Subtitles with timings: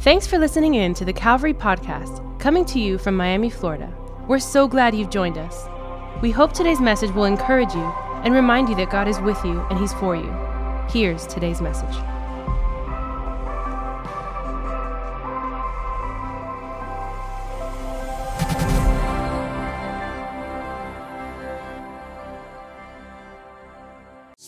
[0.00, 3.94] Thanks for listening in to the Calvary Podcast, coming to you from Miami, Florida.
[4.26, 5.66] We're so glad you've joined us.
[6.22, 7.84] We hope today's message will encourage you
[8.24, 10.34] and remind you that God is with you and He's for you.
[10.88, 11.94] Here's today's message.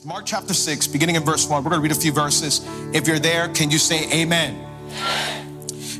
[0.06, 1.62] Mark chapter 6, beginning in verse 1.
[1.62, 2.66] We're going to read a few verses.
[2.94, 4.71] If you're there, can you say amen?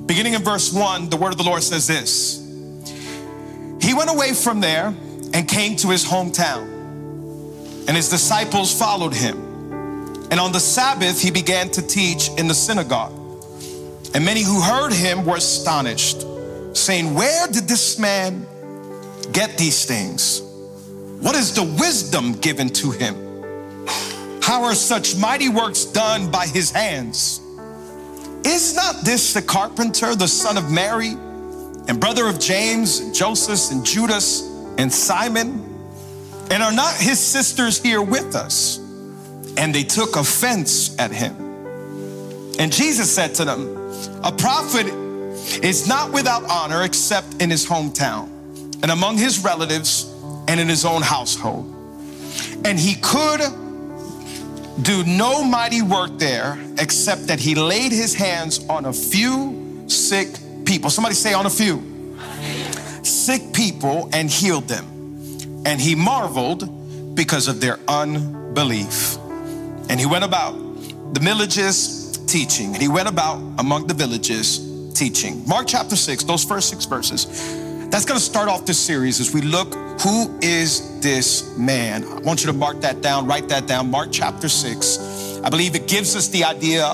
[0.07, 2.39] Beginning in verse 1, the word of the Lord says this
[3.81, 4.95] He went away from there
[5.35, 6.67] and came to his hometown,
[7.87, 9.53] and his disciples followed him.
[10.31, 13.13] And on the Sabbath, he began to teach in the synagogue.
[14.15, 16.25] And many who heard him were astonished,
[16.73, 18.47] saying, Where did this man
[19.33, 20.41] get these things?
[21.21, 23.15] What is the wisdom given to him?
[24.43, 27.42] How are such mighty works done by his hands?
[28.45, 31.11] Is not this the carpenter, the son of Mary,
[31.89, 34.43] and brother of James, and Joseph, and Judas,
[34.79, 35.69] and Simon?
[36.51, 38.79] And are not his sisters here with us?
[39.57, 41.35] And they took offense at him.
[42.59, 43.77] And Jesus said to them,
[44.23, 44.87] A prophet
[45.63, 48.29] is not without honor except in his hometown,
[48.83, 50.13] and among his relatives,
[50.49, 51.67] and in his own household.
[52.65, 53.41] And he could
[54.81, 60.29] do no mighty work there except that he laid his hands on a few sick
[60.65, 60.89] people.
[60.89, 62.17] Somebody say, on a few.
[63.03, 64.87] Sick people and healed them.
[65.67, 69.17] And he marveled because of their unbelief.
[69.89, 70.53] And he went about
[71.15, 72.73] the villages teaching.
[72.73, 75.47] And he went about among the villages teaching.
[75.47, 77.27] Mark chapter 6, those first six verses.
[77.91, 82.03] That's going to start off this series as we look who is this man?
[82.05, 83.89] I want you to mark that down, write that down.
[83.89, 85.41] Mark chapter 6.
[85.45, 86.87] I believe it gives us the idea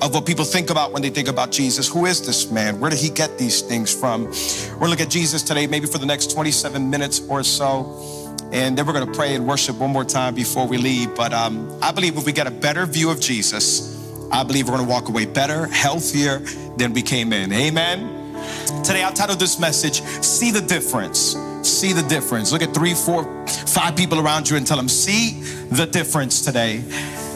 [0.00, 1.86] of what people think about when they think about Jesus.
[1.86, 2.80] Who is this man?
[2.80, 4.24] Where did he get these things from?
[4.24, 8.34] We're gonna look at Jesus today, maybe for the next 27 minutes or so.
[8.52, 11.14] And then we're gonna pray and worship one more time before we leave.
[11.14, 13.94] But um, I believe if we get a better view of Jesus,
[14.32, 16.38] I believe we're gonna walk away better, healthier
[16.78, 17.52] than we came in.
[17.52, 18.34] Amen.
[18.82, 21.36] Today, I titled this message, See the Difference
[21.66, 22.52] see the difference.
[22.52, 25.40] Look at three, four, five people around you and tell them, see
[25.70, 26.80] the difference today.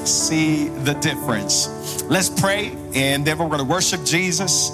[0.05, 2.03] See the difference.
[2.05, 4.71] Let's pray, and then we're going to worship Jesus,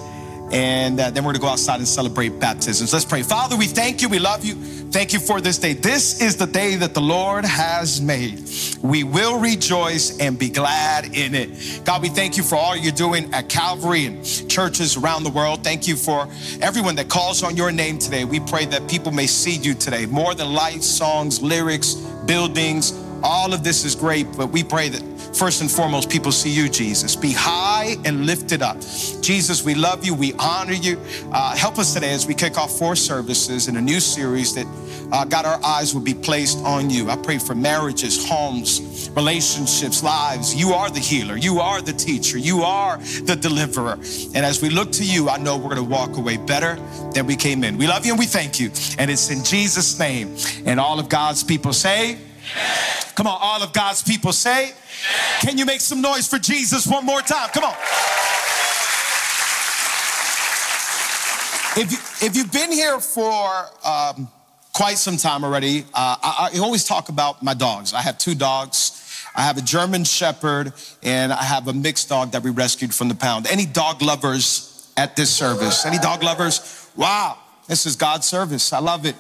[0.53, 2.93] and uh, then we're going to go outside and celebrate baptisms.
[2.93, 3.23] Let's pray.
[3.23, 4.09] Father, we thank you.
[4.09, 4.55] We love you.
[4.55, 5.73] Thank you for this day.
[5.73, 8.49] This is the day that the Lord has made.
[8.83, 11.83] We will rejoice and be glad in it.
[11.85, 15.65] God, we thank you for all you're doing at Calvary and churches around the world.
[15.65, 16.29] Thank you for
[16.63, 18.25] everyone that calls on your name today.
[18.25, 20.07] We pray that people may see you today.
[20.07, 21.95] More than lights, songs, lyrics,
[22.27, 22.93] buildings,
[23.23, 25.03] all of this is great, but we pray that
[25.37, 27.15] first and foremost, people see you, Jesus.
[27.15, 28.81] Be high and lifted up.
[29.21, 30.15] Jesus, we love you.
[30.15, 30.99] We honor you.
[31.31, 34.67] Uh, help us today as we kick off four services in a new series that
[35.13, 37.11] uh, God, our eyes will be placed on you.
[37.11, 40.55] I pray for marriages, homes, relationships, lives.
[40.55, 41.37] You are the healer.
[41.37, 42.39] You are the teacher.
[42.39, 43.99] You are the deliverer.
[44.35, 46.77] And as we look to you, I know we're going to walk away better
[47.13, 47.79] than we came in.
[47.79, 48.71] We love you and we thank you.
[48.99, 50.35] And it's in Jesus' name.
[50.65, 52.19] And all of God's people say,
[53.15, 54.73] Come on, all of God's people say,
[55.41, 57.49] Can you make some noise for Jesus one more time?
[57.51, 57.75] Come on.
[61.79, 64.29] If, you, if you've been here for um,
[64.73, 67.93] quite some time already, uh, I, I always talk about my dogs.
[67.93, 69.03] I have two dogs.
[69.35, 73.09] I have a German Shepherd and I have a mixed dog that we rescued from
[73.09, 73.47] the pound.
[73.47, 75.85] Any dog lovers at this service?
[75.85, 76.91] Any dog lovers?
[76.97, 77.37] Wow,
[77.69, 78.73] this is God's service.
[78.73, 79.15] I love it.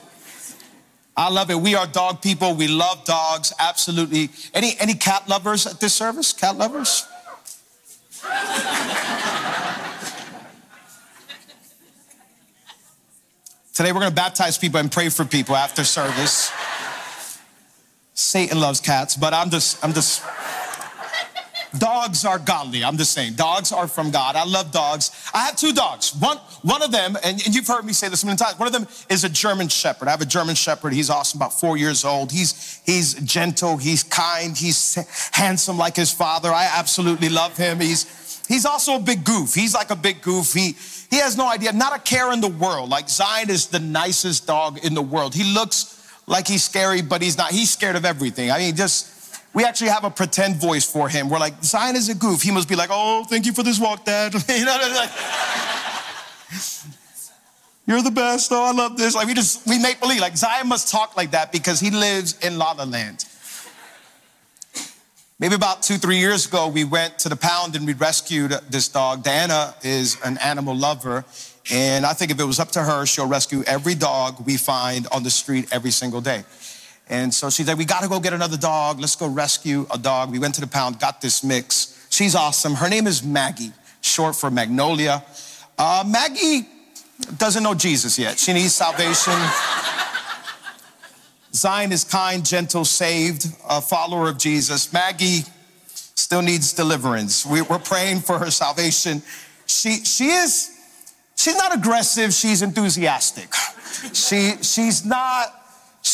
[1.16, 1.54] I love it.
[1.54, 2.54] We are dog people.
[2.54, 3.52] We love dogs.
[3.58, 4.28] Absolutely.
[4.52, 6.32] Any any cat lovers at this service?
[6.32, 7.06] Cat lovers?
[13.72, 16.50] Today we're going to baptize people and pray for people after service.
[18.14, 20.22] Satan loves cats, but I'm just I'm just
[21.78, 22.84] Dogs are godly.
[22.84, 24.36] I'm just saying, dogs are from God.
[24.36, 25.10] I love dogs.
[25.34, 26.14] I have two dogs.
[26.14, 28.72] One, one of them, and, and you've heard me say this many times, one of
[28.72, 30.08] them is a German Shepherd.
[30.08, 30.92] I have a German Shepherd.
[30.92, 32.30] He's awesome, about four years old.
[32.32, 34.94] He's, he's gentle, he's kind, he's
[35.32, 36.50] handsome like his father.
[36.50, 37.80] I absolutely love him.
[37.80, 39.54] He's, he's also a big goof.
[39.54, 40.52] He's like a big goof.
[40.52, 40.76] He,
[41.10, 42.90] he has no idea, not a care in the world.
[42.90, 45.34] Like Zion is the nicest dog in the world.
[45.34, 45.92] He looks
[46.26, 47.52] like he's scary, but he's not.
[47.52, 48.50] He's scared of everything.
[48.50, 49.15] I mean, just
[49.56, 51.30] we actually have a pretend voice for him.
[51.30, 52.42] We're like, Zion is a goof.
[52.42, 54.34] He must be like, oh, thank you for this walk, Dad.
[54.50, 55.10] you know, like,
[57.86, 58.52] You're the best.
[58.52, 59.14] Oh, I love this.
[59.14, 60.20] Like we just we make believe.
[60.20, 63.24] Like Zion must talk like that because he lives in La La Land.
[65.38, 68.88] Maybe about two, three years ago, we went to the pound and we rescued this
[68.88, 69.22] dog.
[69.22, 71.24] Diana is an animal lover.
[71.72, 75.06] And I think if it was up to her, she'll rescue every dog we find
[75.12, 76.44] on the street every single day.
[77.08, 79.00] And so she said, We got to go get another dog.
[79.00, 80.30] Let's go rescue a dog.
[80.32, 82.06] We went to the pound, got this mix.
[82.10, 82.74] She's awesome.
[82.74, 85.24] Her name is Maggie, short for Magnolia.
[85.78, 86.66] Uh, Maggie
[87.38, 88.38] doesn't know Jesus yet.
[88.38, 89.34] She needs salvation.
[91.52, 94.92] Zion is kind, gentle, saved, a follower of Jesus.
[94.92, 95.40] Maggie
[95.94, 97.46] still needs deliverance.
[97.46, 99.22] We, are praying for her salvation.
[99.66, 100.70] She, she is,
[101.34, 103.52] she's not aggressive, she's enthusiastic.
[104.12, 105.65] She, she's not,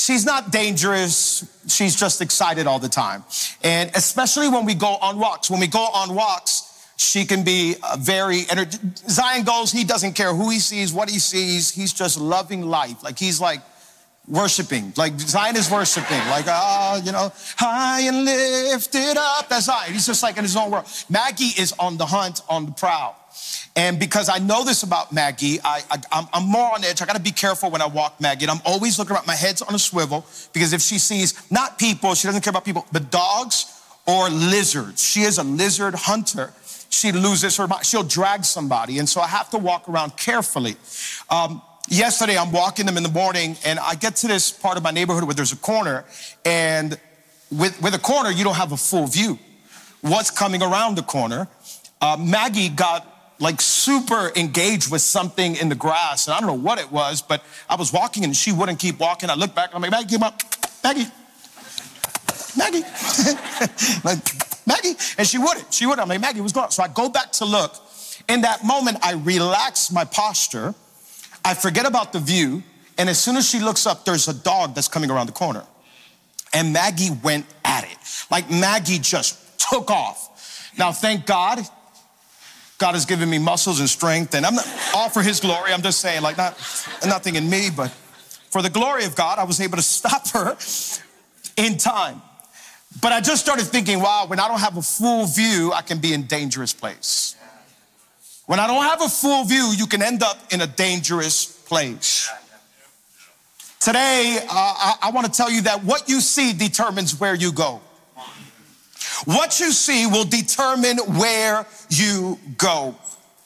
[0.02, 1.44] she's not dangerous.
[1.68, 3.24] She's just excited all the time.
[3.62, 5.50] And especially when we go on walks.
[5.50, 8.78] When we go on walks, she can be very energy.
[9.08, 11.70] Zion goes, he doesn't care who he sees, what he sees.
[11.70, 13.02] He's just loving life.
[13.02, 13.60] Like he's like
[14.28, 19.48] worshiping, like Zion is worshiping, like, ah, you know, high and lifted up.
[19.48, 19.92] That's Zion.
[19.92, 20.86] He's just like in his own world.
[21.08, 23.16] Maggie is on the hunt, on the prowl.
[23.74, 27.00] And because I know this about Maggie, I, I, am more on edge.
[27.00, 28.44] I got to be careful when I walk Maggie.
[28.44, 29.26] And I'm always looking around.
[29.26, 32.66] My head's on a swivel because if she sees not people, she doesn't care about
[32.66, 35.02] people, but dogs or lizards.
[35.02, 36.52] She is a lizard hunter.
[36.90, 37.86] She loses her mind.
[37.86, 38.98] She'll drag somebody.
[38.98, 40.76] And so I have to walk around carefully.
[41.30, 44.82] Um, yesterday I'm walking them in the morning and I get to this part of
[44.82, 46.04] my neighborhood where there's a corner
[46.44, 46.98] and
[47.50, 49.38] with, with a corner, you don't have a full view.
[50.00, 51.48] What's coming around the corner?
[52.00, 53.11] Uh, Maggie got
[53.42, 57.20] like super engaged with something in the grass and I don't know what it was,
[57.20, 59.28] but I was walking and she wouldn't keep walking.
[59.28, 60.32] I looked back and I'm like, Maggie, come.
[60.82, 61.10] Maggie,
[62.56, 62.82] Maggie,
[64.04, 64.94] like, Maggie.
[65.18, 66.02] And she wouldn't, she wouldn't.
[66.02, 66.70] I'm like, Maggie, what's going on?
[66.70, 67.74] So I go back to look.
[68.28, 70.74] In that moment, I relax my posture
[71.44, 72.62] I forget about the view,
[72.98, 75.64] and as soon as she looks up, there's a dog that's coming around the corner.
[76.54, 77.96] And Maggie went at it.
[78.30, 80.70] Like Maggie just took off.
[80.78, 81.60] Now, thank God,
[82.82, 85.72] God has given me muscles and strength, and I'm not all for His glory.
[85.72, 86.58] I'm just saying, like, not
[87.06, 87.92] nothing in me, but
[88.50, 90.56] for the glory of God, I was able to stop her
[91.56, 92.20] in time.
[93.00, 95.98] But I just started thinking, wow, when I don't have a full view, I can
[95.98, 97.36] be in dangerous place.
[98.46, 102.28] When I don't have a full view, you can end up in a dangerous place.
[103.78, 107.52] Today, uh, I, I want to tell you that what you see determines where you
[107.52, 107.80] go.
[109.24, 112.94] What you see will determine where you go.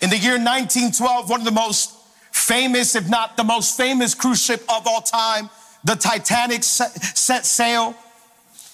[0.01, 1.93] In the year 1912, one of the most
[2.33, 5.51] famous, if not the most famous cruise ship of all time,
[5.85, 7.95] the Titanic set sail.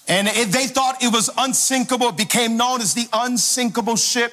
[0.09, 2.09] And it, they thought it was unsinkable.
[2.09, 4.33] It became known as the unsinkable ship.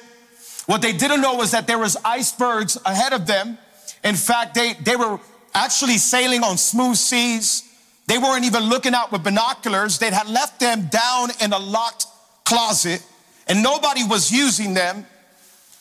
[0.66, 3.58] What they didn't know was that there was icebergs ahead of them.
[4.04, 5.18] In fact, they, they were
[5.54, 7.64] actually sailing on smooth seas.
[8.06, 9.98] They weren't even looking out with binoculars.
[9.98, 12.06] They had left them down in a locked
[12.50, 13.00] closet
[13.46, 15.06] and nobody was using them.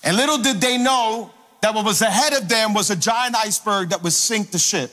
[0.03, 1.31] And little did they know
[1.61, 4.91] that what was ahead of them was a giant iceberg that would sink the ship.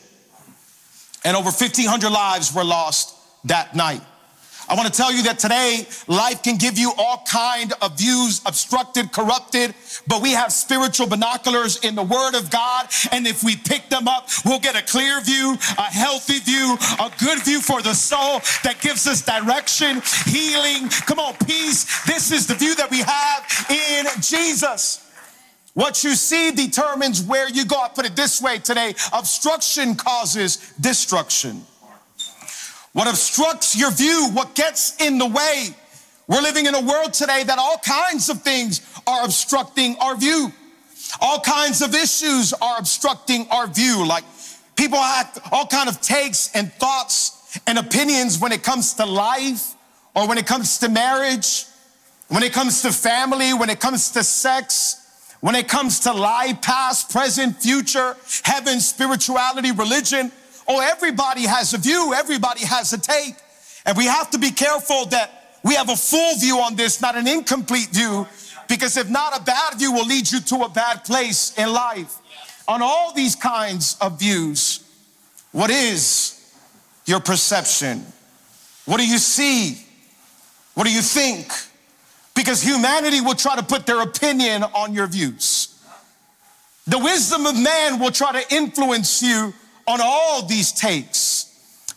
[1.25, 3.15] And over 1,500 lives were lost
[3.45, 4.01] that night.
[4.69, 8.41] I want to tell you that today life can give you all kind of views
[8.45, 9.75] obstructed, corrupted,
[10.09, 12.89] but we have spiritual binoculars in the word of God.
[13.13, 17.13] And if we pick them up, we'll get a clear view, a healthy view, a
[17.19, 20.89] good view for the soul that gives us direction, healing.
[21.07, 22.05] Come on, peace.
[22.05, 25.03] This is the view that we have in Jesus.
[25.75, 27.79] What you see determines where you go.
[27.79, 28.95] I put it this way today.
[29.13, 31.67] Obstruction causes destruction.
[32.97, 35.67] What obstructs your view, what gets in the way.
[36.29, 40.51] We're living in a world today that all kinds of things are obstructing our view.
[41.21, 44.07] All kinds of issues are obstructing our view.
[44.07, 44.25] Like
[44.77, 49.75] people have all kind of takes and thoughts and opinions when it comes to life
[50.15, 51.67] or when it comes to marriage,
[52.29, 56.63] when it comes to family, when it comes to sex, when it comes to life,
[56.63, 60.33] past, present, future, heaven, spirituality, religion.
[60.69, 63.37] Oh, everybody has a view, everybody has a take.
[63.85, 67.17] And we have to be careful that we have a full view on this, not
[67.17, 68.27] an incomplete view,
[68.69, 72.19] because if not, a bad view will lead you to a bad place in life.
[72.69, 74.85] On all these kinds of views,
[75.53, 76.53] what is
[77.05, 78.05] your perception?
[78.87, 79.79] What do you see?
[80.75, 81.49] What do you think?
[82.35, 85.81] Because humanity will try to put their opinion on your views.
[86.87, 89.55] The wisdom of man will try to influence you
[89.87, 91.45] on all these takes.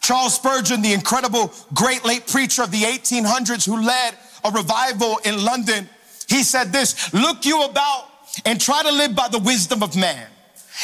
[0.01, 5.43] Charles Spurgeon, the incredible great late preacher of the 1800s who led a revival in
[5.43, 5.89] London,
[6.27, 8.05] he said this Look you about
[8.45, 10.27] and try to live by the wisdom of man.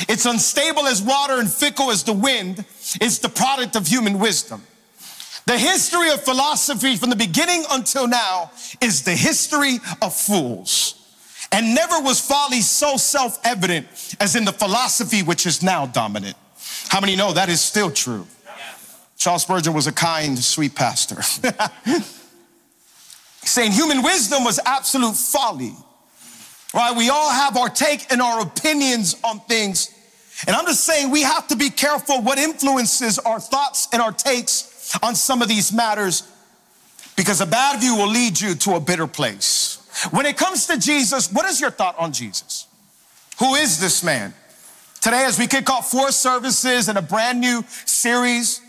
[0.10, 2.66] It's unstable as water and fickle as the wind.
[3.00, 4.62] It's the product of human wisdom.
[5.46, 11.02] The history of philosophy from the beginning until now is the history of fools.
[11.52, 13.88] And never was folly so self evident
[14.20, 16.36] as in the philosophy which is now dominant.
[16.88, 18.27] How many know that is still true?
[19.18, 21.22] Charles Spurgeon was a kind, sweet pastor.
[23.44, 25.74] Saying human wisdom was absolute folly.
[26.74, 26.96] Right?
[26.96, 29.92] We all have our take and our opinions on things.
[30.46, 34.12] And I'm just saying we have to be careful what influences our thoughts and our
[34.12, 36.30] takes on some of these matters
[37.15, 39.82] because a bad view will lead you to a bitter place.
[40.12, 42.68] When it comes to Jesus, what is your thought on Jesus?
[43.39, 44.34] Who is this man?
[45.06, 48.60] Today, as we kick off four services and a brand new series,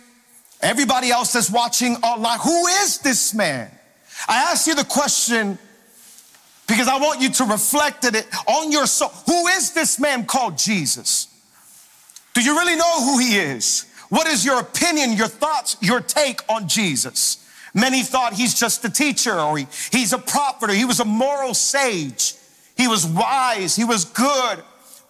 [0.61, 3.71] everybody else that's watching online, who is this man?
[4.29, 5.57] I ask you the question
[6.69, 9.09] because I want you to reflect it on your soul.
[9.25, 11.29] Who is this man called Jesus?
[12.35, 13.91] Do you really know who he is?
[14.11, 17.49] What is your opinion, your thoughts, your take on Jesus?
[17.73, 21.07] Many thought he's just a teacher or he, he's a prophet or he was a
[21.07, 22.35] moral sage.
[22.77, 24.63] He was wise, he was good.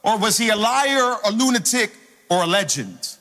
[0.07, 1.93] Or was he a liar, a lunatic,
[2.31, 3.17] or a legend?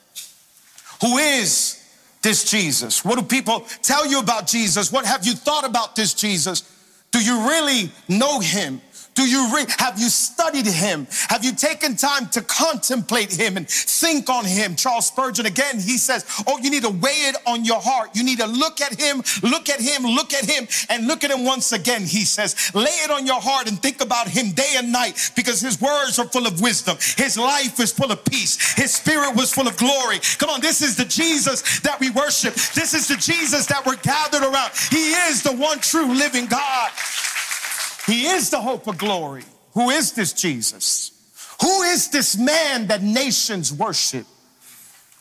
[1.02, 1.82] Who is
[2.22, 3.04] this Jesus?
[3.04, 4.92] What do people tell you about Jesus?
[4.92, 6.62] What have you thought about this Jesus?
[7.10, 8.80] Do you really know him?
[9.16, 11.08] Do you re- have you studied him?
[11.30, 14.76] Have you taken time to contemplate him and think on him?
[14.76, 18.10] Charles Spurgeon again, he says, "Oh, you need to weigh it on your heart.
[18.12, 21.30] You need to look at him, look at him, look at him, and look at
[21.30, 24.74] him once again." He says, "Lay it on your heart and think about him day
[24.76, 26.98] and night because his words are full of wisdom.
[27.16, 28.58] His life is full of peace.
[28.76, 32.54] His spirit was full of glory." Come on, this is the Jesus that we worship.
[32.74, 34.72] This is the Jesus that we're gathered around.
[34.90, 36.90] He is the one true living God.
[38.06, 39.42] He is the hope of glory.
[39.74, 41.12] Who is this Jesus?
[41.60, 44.26] Who is this man that nations worship?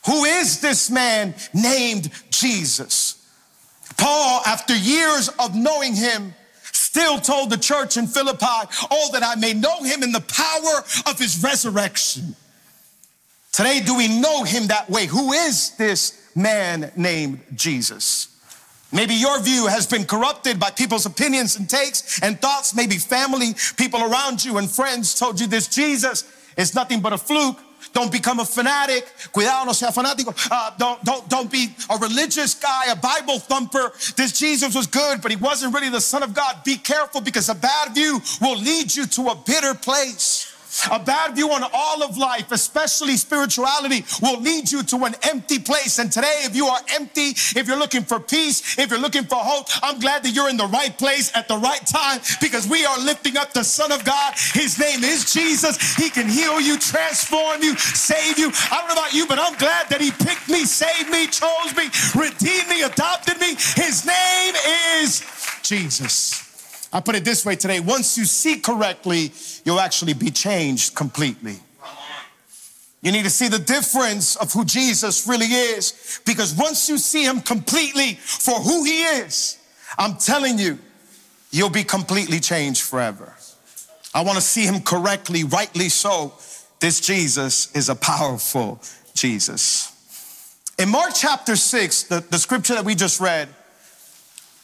[0.06, 3.26] Who is this man named Jesus?
[3.98, 8.46] Paul, after years of knowing him, still told the church in Philippi,
[8.92, 12.36] Oh, that I may know him in the power of his resurrection.
[13.52, 15.06] Today, do we know him that way?
[15.06, 18.35] Who is this man named Jesus?
[18.92, 22.76] Maybe your view has been corrupted by people's opinions and takes and thoughts.
[22.76, 26.24] Maybe family, people around you, and friends told you this Jesus
[26.58, 27.60] is nothing but a fluke.
[27.94, 29.06] Don't become a fanatic.
[29.32, 30.36] Cuidado, no sea fanático.
[30.52, 33.92] Uh, don't, don't, don't be a religious guy, a Bible thumper.
[34.16, 36.64] This Jesus was good, but he wasn't really the Son of God.
[36.64, 40.55] Be careful because a bad view will lead you to a bitter place.
[40.92, 45.60] A bad view on all of life, especially spirituality, will lead you to an empty
[45.60, 46.00] place.
[46.00, 47.30] And today, if you are empty,
[47.60, 50.58] if you're looking for peace, if you're looking for hope, I'm glad that you're in
[50.58, 54.04] the right place at the right time because we are lifting up the Son of
[54.04, 54.34] God.
[54.54, 55.96] His name is Jesus.
[55.96, 58.52] He can heal you, transform you, save you.
[58.72, 61.76] I don't know about you, but I'm glad that He picked me, saved me, chose
[61.76, 63.56] me, redeemed me, adopted me.
[63.76, 64.56] His name
[65.02, 65.24] is
[65.64, 66.45] Jesus.
[66.94, 69.32] I put it this way today once you see correctly,
[69.64, 71.58] you'll actually be changed completely.
[73.02, 77.24] You need to see the difference of who Jesus really is because once you see
[77.24, 79.60] him completely for who he is,
[79.98, 80.80] I'm telling you,
[81.52, 83.34] you'll be completely changed forever.
[84.14, 86.34] I want to see him correctly, rightly so.
[86.80, 88.82] This Jesus is a powerful
[89.14, 89.92] Jesus.
[90.80, 93.50] In Mark chapter 6, the, the scripture that we just read,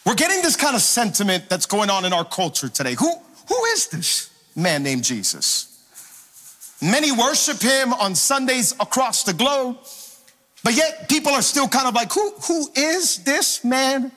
[0.04, 2.94] we're getting this kind of sentiment that's going on in our culture today.
[2.94, 3.12] Who,
[3.48, 5.68] who is this man named Jesus?
[6.82, 9.78] Many worship him on Sundays across the globe,
[10.64, 14.10] but yet people are still kind of like, who, who is this man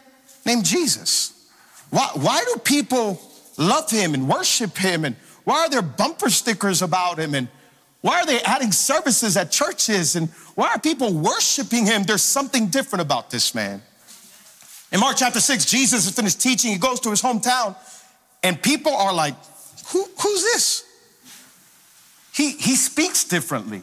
[0.45, 1.49] named Jesus?
[1.91, 3.21] Why, why do people
[3.57, 5.05] love him and worship him?
[5.05, 7.35] And why are there bumper stickers about him?
[7.35, 7.47] And
[8.01, 10.15] why are they adding services at churches?
[10.15, 12.03] And why are people worshiping him?
[12.03, 13.83] There's something different about this man.
[14.91, 16.71] In Mark chapter 6, Jesus has finished teaching.
[16.71, 17.75] He goes to his hometown,
[18.43, 19.35] and people are like,
[19.91, 20.83] Who, Who's this?
[22.33, 23.81] He, he speaks differently.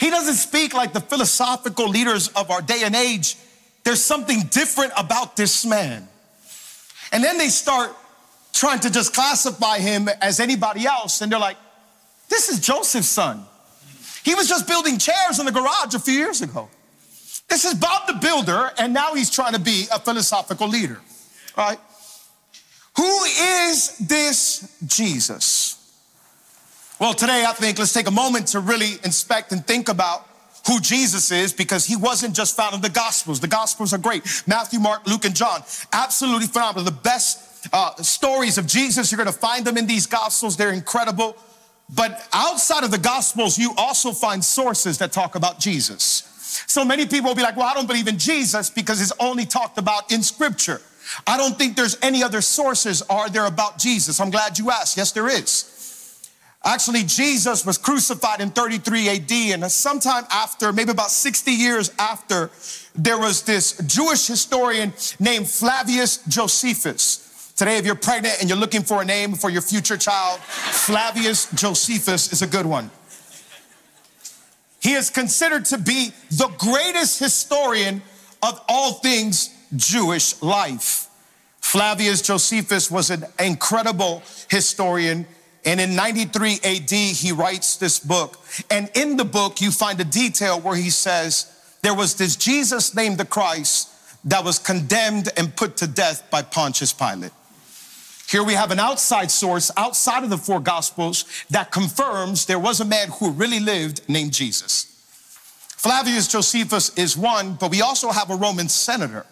[0.00, 3.36] He doesn't speak like the philosophical leaders of our day and age.
[3.84, 6.08] There's something different about this man.
[7.12, 7.94] And then they start
[8.52, 11.56] trying to just classify him as anybody else, and they're like,
[12.28, 13.44] This is Joseph's son.
[14.24, 16.68] He was just building chairs in the garage a few years ago.
[17.48, 21.00] This is Bob the Builder, and now he's trying to be a philosophical leader,
[21.56, 21.78] right?
[22.96, 25.74] Who is this Jesus?
[27.00, 30.26] Well, today I think let's take a moment to really inspect and think about
[30.66, 33.40] who Jesus is because he wasn't just found in the Gospels.
[33.40, 35.62] The Gospels are great Matthew, Mark, Luke, and John.
[35.92, 36.84] Absolutely phenomenal.
[36.84, 40.56] The best uh, stories of Jesus, you're going to find them in these Gospels.
[40.56, 41.36] They're incredible.
[41.94, 46.24] But outside of the Gospels, you also find sources that talk about Jesus.
[46.66, 49.46] So many people will be like, well, I don't believe in Jesus because it's only
[49.46, 50.80] talked about in scripture.
[51.26, 54.20] I don't think there's any other sources are there about Jesus.
[54.20, 54.96] I'm glad you asked.
[54.96, 55.74] Yes, there is.
[56.64, 62.50] Actually, Jesus was crucified in 33 AD, and sometime after, maybe about 60 years after,
[62.94, 67.52] there was this Jewish historian named Flavius Josephus.
[67.56, 71.50] Today, if you're pregnant and you're looking for a name for your future child, Flavius
[71.52, 72.90] Josephus is a good one.
[74.80, 78.02] He is considered to be the greatest historian
[78.42, 81.08] of all things Jewish life.
[81.60, 85.26] Flavius Josephus was an incredible historian.
[85.64, 88.38] And in 93 AD, he writes this book.
[88.70, 92.94] And in the book, you find a detail where he says, There was this Jesus
[92.94, 93.90] named the Christ
[94.24, 97.32] that was condemned and put to death by Pontius Pilate.
[98.28, 102.78] Here we have an outside source outside of the four gospels that confirms there was
[102.80, 104.84] a man who really lived named Jesus.
[105.78, 109.24] Flavius Josephus is one, but we also have a Roman senator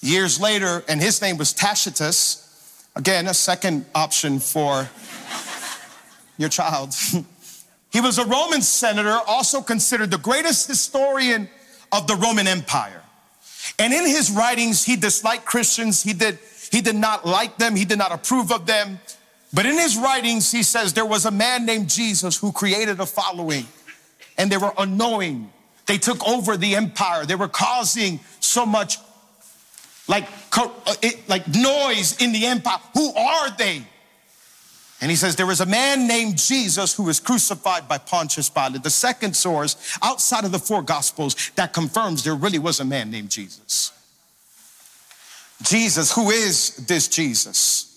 [0.00, 2.86] years later, and his name was Tacitus.
[2.94, 4.88] Again, a second option for
[6.38, 6.94] your child.
[7.90, 11.48] he was a Roman senator, also considered the greatest historian
[11.90, 13.02] of the Roman Empire.
[13.78, 16.02] And in his writings, he disliked Christians.
[16.02, 16.38] He did,
[16.72, 17.76] he did not like them.
[17.76, 18.98] He did not approve of them.
[19.52, 23.06] But in his writings, he says there was a man named Jesus who created a
[23.06, 23.66] following,
[24.38, 25.52] and they were annoying.
[25.86, 27.26] They took over the empire.
[27.26, 28.96] They were causing so much
[30.08, 30.26] like,
[30.56, 30.68] uh,
[31.28, 32.78] like noise in the empire.
[32.94, 33.82] Who are they?
[35.02, 38.82] And he says, There was a man named Jesus who was crucified by Pontius Pilate.
[38.82, 43.10] The second source outside of the four gospels that confirms there really was a man
[43.10, 43.92] named Jesus.
[45.62, 47.88] Jesus, who is this Jesus?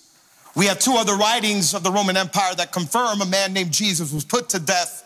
[0.56, 4.14] We have two other writings of the Roman Empire that confirm a man named Jesus
[4.14, 5.02] was put to death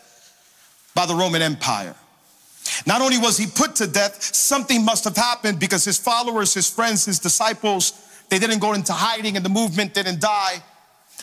[0.94, 1.94] by the Roman Empire.
[2.86, 6.70] Not only was he put to death, something must have happened because his followers, his
[6.70, 7.92] friends, his disciples,
[8.28, 10.62] they didn't go into hiding and the movement didn't die.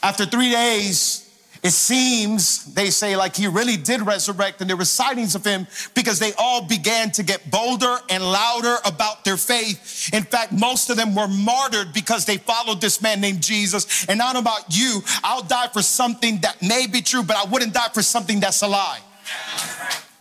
[0.03, 1.26] After three days,
[1.63, 5.67] it seems, they say, like he really did resurrect, and there were sightings of him
[5.93, 10.09] because they all began to get bolder and louder about their faith.
[10.13, 14.05] In fact, most of them were martyred because they followed this man named Jesus.
[14.07, 17.73] And not about you, I'll die for something that may be true, but I wouldn't
[17.73, 18.99] die for something that's a lie.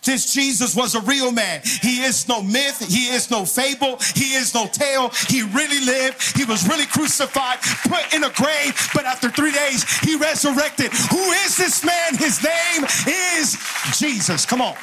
[0.07, 1.61] This Jesus was a real man.
[1.81, 2.79] He is no myth.
[2.87, 3.99] He is no fable.
[4.15, 5.11] He is no tale.
[5.27, 6.37] He really lived.
[6.37, 10.93] He was really crucified, put in a grave, but after three days, he resurrected.
[11.11, 12.15] Who is this man?
[12.15, 13.57] His name is
[13.99, 14.45] Jesus.
[14.45, 14.75] Come on.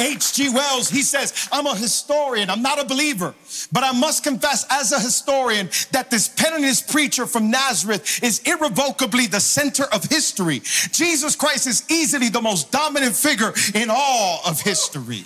[0.00, 0.50] H.G.
[0.50, 3.34] Wells, he says, I'm a historian, I'm not a believer,
[3.72, 9.26] but I must confess as a historian that this penniless preacher from Nazareth is irrevocably
[9.26, 10.60] the center of history.
[10.92, 15.24] Jesus Christ is easily the most dominant figure in all of history.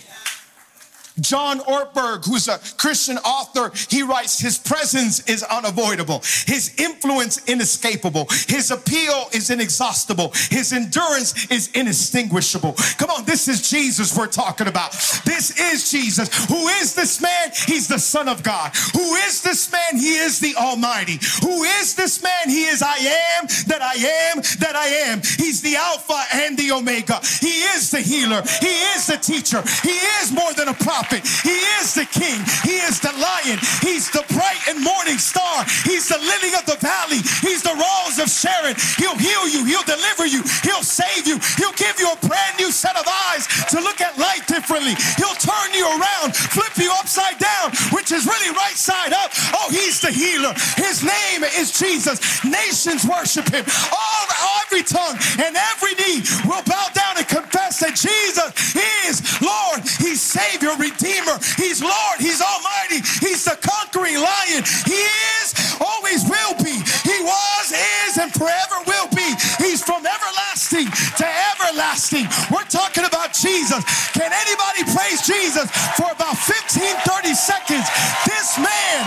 [1.21, 8.27] John Ortberg, who's a Christian author, he writes, His presence is unavoidable, His influence inescapable,
[8.47, 12.73] His appeal is inexhaustible, His endurance is inextinguishable.
[12.97, 14.91] Come on, this is Jesus we're talking about.
[15.25, 16.29] This is Jesus.
[16.45, 17.51] Who is this man?
[17.67, 18.75] He's the Son of God.
[18.93, 19.97] Who is this man?
[19.97, 21.19] He is the Almighty.
[21.41, 22.49] Who is this man?
[22.49, 25.21] He is I am that I am that I am.
[25.37, 27.19] He's the Alpha and the Omega.
[27.39, 28.41] He is the healer.
[28.59, 29.61] He is the teacher.
[29.83, 31.25] He is more than a prophet prophet.
[31.43, 32.37] He is the king.
[32.63, 33.57] He is the lion.
[33.81, 35.65] He's the bright and morning star.
[35.83, 37.21] He's the lily of the valley.
[37.41, 38.75] He's the rose of Sharon.
[38.97, 39.65] He'll heal you.
[39.65, 40.43] He'll deliver you.
[40.61, 41.39] He'll save you.
[41.57, 44.93] He'll give you a brand new set of eyes to look at life differently.
[45.17, 49.31] He'll turn you around, flip you upside down, which is really right side up.
[49.57, 50.53] Oh, he's the healer.
[50.77, 52.21] His name is Jesus.
[52.45, 53.65] Nations worship him.
[53.91, 54.25] All
[54.69, 58.75] every tongue and every knee will bow down and confess that Jesus
[59.09, 59.81] is Lord.
[59.97, 60.98] He's Savior, Redeemer.
[60.99, 62.17] He's Lord.
[62.19, 62.99] He's Almighty.
[63.23, 64.63] He's the conquering lion.
[64.83, 64.99] He
[65.39, 66.75] is, always will be.
[67.07, 69.27] He was, is, and forever will be.
[69.63, 72.27] He's from everlasting to everlasting.
[72.51, 73.83] We're talking about Jesus.
[74.11, 77.87] Can anybody praise Jesus for about 15, 30 seconds?
[78.27, 78.99] This man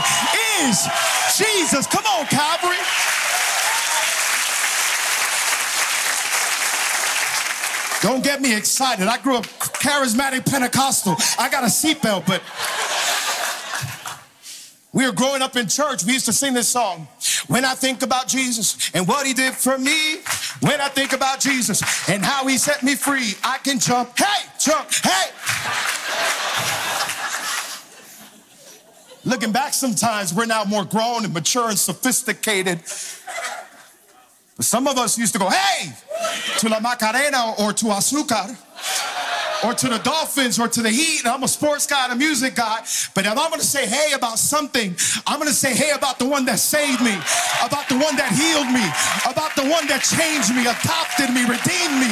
[0.65, 0.81] is
[1.37, 1.87] Jesus.
[1.87, 2.81] Come on, Calvary.
[8.03, 9.07] Don't get me excited.
[9.07, 11.15] I grew up charismatic Pentecostal.
[11.39, 12.43] I got a seatbelt, but
[14.93, 16.05] we were growing up in church.
[16.05, 17.07] We used to sing this song.
[17.47, 20.17] When I think about Jesus and what he did for me,
[20.61, 24.49] when I think about Jesus and how he set me free, I can jump, hey,
[24.59, 25.31] jump, hey.
[29.25, 32.81] Looking back sometimes, we're now more grown and mature and sophisticated.
[34.63, 35.93] Some of us used to go, hey,
[36.59, 38.57] to la Macarena or to Azúcar.
[39.65, 41.23] Or to the Dolphins or to the Heat.
[41.25, 42.85] I'm a sports guy a music guy.
[43.15, 44.95] But if I'm going to say hey about something,
[45.27, 47.15] I'm going to say hey about the one that saved me,
[47.65, 48.85] about the one that healed me,
[49.25, 52.11] about the one that changed me, adopted me, redeemed me.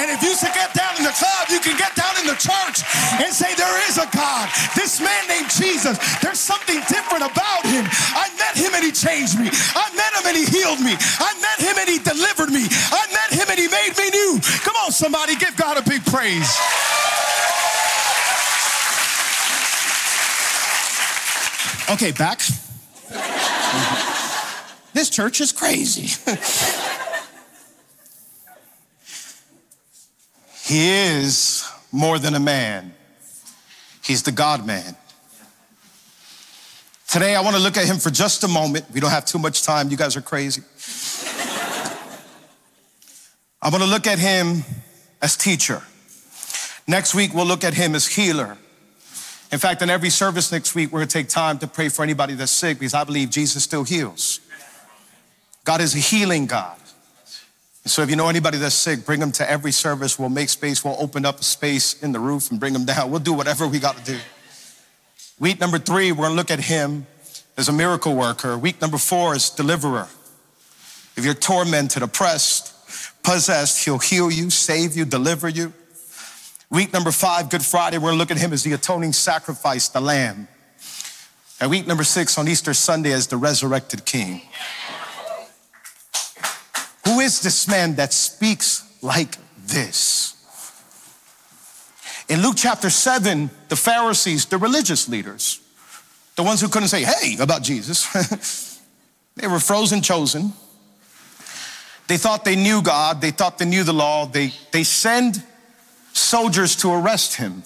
[0.00, 2.38] And if you should get down in the club, you can get down in the
[2.38, 2.86] church
[3.20, 4.48] and say there is a God.
[4.78, 7.84] This man named Jesus, there's something different about him.
[8.14, 9.50] I met him and he changed me.
[9.52, 10.94] I met him and he healed me.
[10.96, 12.64] I met him and he delivered me.
[12.70, 14.38] I met him and he made me new.
[14.62, 16.48] Come on, somebody, give God a big praise.
[21.90, 22.40] Okay, back.
[24.94, 26.08] this church is crazy.
[30.64, 32.94] he is more than a man,
[34.02, 34.96] he's the God man.
[37.06, 38.86] Today, I want to look at him for just a moment.
[38.92, 39.88] We don't have too much time.
[39.88, 40.62] You guys are crazy.
[43.62, 44.64] I want to look at him
[45.22, 45.80] as teacher.
[46.86, 48.58] Next week, we'll look at him as healer.
[49.50, 52.02] In fact, in every service next week, we're going to take time to pray for
[52.02, 54.40] anybody that's sick because I believe Jesus still heals.
[55.64, 56.76] God is a healing God.
[57.86, 60.18] so if you know anybody that's sick, bring them to every service.
[60.18, 60.84] We'll make space.
[60.84, 63.10] We'll open up a space in the roof and bring them down.
[63.10, 64.18] We'll do whatever we got to do.
[65.40, 67.06] Week number three, we're gonna look at him
[67.56, 68.56] as a miracle worker.
[68.58, 70.08] Week number four is deliverer.
[71.16, 72.72] If you're tormented, oppressed,
[73.22, 75.72] possessed, he'll heal you, save you, deliver you.
[76.70, 80.00] Week number five, Good Friday, we're gonna look at him as the atoning sacrifice, the
[80.00, 80.48] lamb.
[81.60, 84.42] And week number six on Easter Sunday as the resurrected king.
[87.04, 90.32] Who is this man that speaks like this?
[92.28, 95.60] In Luke chapter 7, the Pharisees, the religious leaders,
[96.36, 98.80] the ones who couldn't say, hey, about Jesus,
[99.36, 100.54] they were frozen chosen.
[102.08, 104.26] They thought they knew God, they thought they knew the law.
[104.26, 105.42] They, they send
[106.14, 107.62] soldiers to arrest him.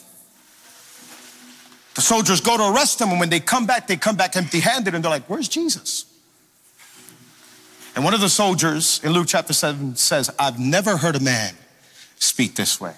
[1.95, 4.61] The soldiers go to arrest him, and when they come back, they come back empty
[4.61, 6.05] handed and they're like, Where's Jesus?
[7.95, 11.55] And one of the soldiers in Luke chapter 7 says, I've never heard a man
[12.17, 12.95] speak this way.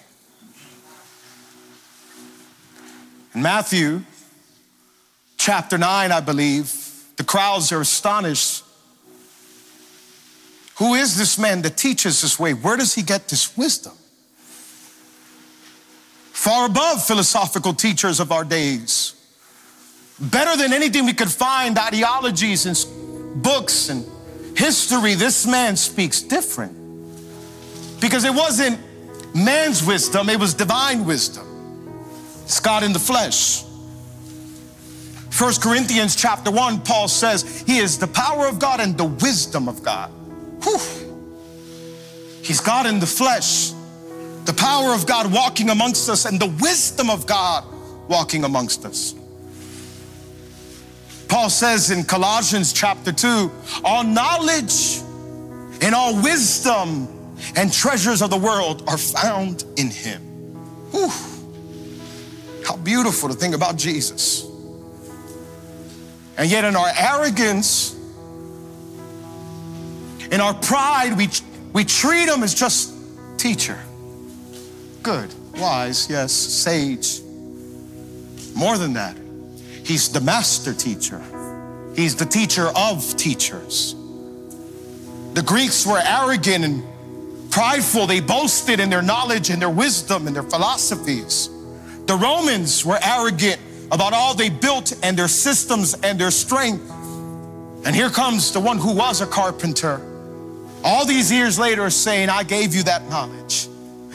[3.34, 4.02] In Matthew
[5.38, 6.74] chapter 9, I believe,
[7.16, 8.62] the crowds are astonished.
[10.76, 12.52] Who is this man that teaches this way?
[12.52, 13.92] Where does he get this wisdom?
[16.40, 19.12] Far above philosophical teachers of our days.
[20.18, 24.06] Better than anything we could find, ideologies and books and
[24.56, 26.72] history, this man speaks different.
[28.00, 28.80] Because it wasn't
[29.34, 31.46] man's wisdom, it was divine wisdom.
[32.44, 33.64] It's God in the flesh.
[35.28, 39.68] First Corinthians chapter 1, Paul says he is the power of God and the wisdom
[39.68, 40.10] of God.
[40.62, 40.80] Whew.
[42.42, 43.72] He's God in the flesh,
[44.50, 47.64] the power of God walking amongst us, and the wisdom of God
[48.08, 49.14] walking amongst us.
[51.28, 53.48] Paul says in Colossians chapter 2
[53.84, 54.98] all knowledge
[55.80, 57.06] and all wisdom
[57.54, 60.20] and treasures of the world are found in him.
[60.90, 61.12] Whew.
[62.66, 64.44] How beautiful to think about Jesus.
[66.36, 67.94] And yet, in our arrogance,
[70.32, 71.28] in our pride, we,
[71.72, 72.92] we treat him as just
[73.38, 73.78] teacher.
[75.02, 77.22] Good, wise, yes, sage.
[78.54, 79.16] More than that,
[79.84, 81.22] he's the master teacher,
[81.96, 83.94] he's the teacher of teachers.
[85.32, 86.82] The Greeks were arrogant and
[87.50, 91.48] prideful, they boasted in their knowledge and their wisdom and their philosophies.
[92.06, 93.60] The Romans were arrogant
[93.92, 96.90] about all they built and their systems and their strength.
[97.84, 100.00] And here comes the one who was a carpenter.
[100.84, 103.68] All these years later, saying, I gave you that knowledge.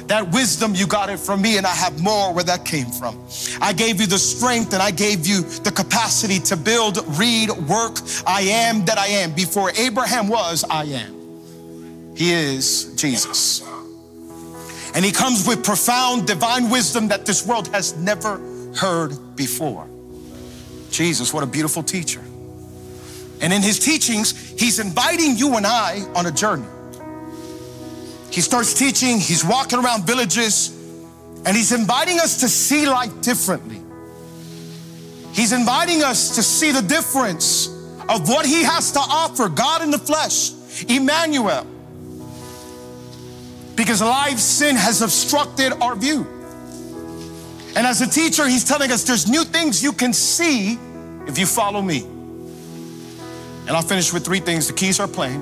[0.07, 3.19] That wisdom, you got it from me, and I have more where that came from.
[3.59, 7.97] I gave you the strength and I gave you the capacity to build, read, work.
[8.27, 9.33] I am that I am.
[9.33, 12.15] Before Abraham was, I am.
[12.15, 13.61] He is Jesus.
[14.93, 18.37] And he comes with profound divine wisdom that this world has never
[18.75, 19.87] heard before.
[20.91, 22.21] Jesus, what a beautiful teacher.
[23.41, 26.67] And in his teachings, he's inviting you and I on a journey.
[28.35, 30.69] He starts teaching, he's walking around villages,
[31.45, 33.81] and he's inviting us to see life differently.
[35.33, 37.67] He's inviting us to see the difference
[38.07, 40.51] of what he has to offer God in the flesh,
[40.87, 41.65] Emmanuel
[43.75, 46.25] because life sin has obstructed our view.
[47.75, 50.79] And as a teacher, he's telling us there's new things you can see
[51.27, 52.03] if you follow me.
[53.67, 54.67] And I'll finish with three things.
[54.67, 55.41] The keys are playing,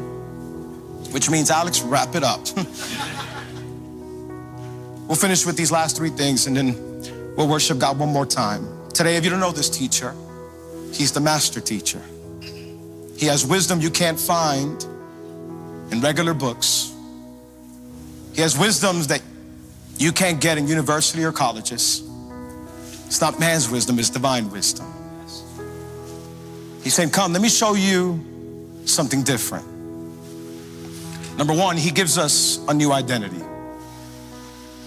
[1.14, 2.46] which means Alex, wrap it up.
[5.08, 8.68] We'll finish with these last three things and then we'll worship God one more time.
[8.94, 10.16] Today, if you don't know this teacher,
[10.94, 12.02] he's the master teacher.
[13.18, 14.82] He has wisdom you can't find
[15.92, 16.96] in regular books.
[18.34, 19.22] He has wisdoms that
[19.98, 22.02] you can't get in university or colleges.
[23.06, 24.92] It's not man's wisdom, it's divine wisdom.
[26.82, 29.73] He's saying, Come, let me show you something different.
[31.38, 33.42] Number one, he gives us a new identity.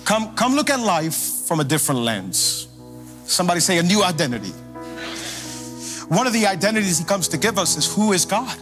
[0.05, 2.69] Come, come look at life from a different lens.
[3.25, 4.53] Somebody say a new identity.
[6.09, 8.57] One of the identities he comes to give us is who is God?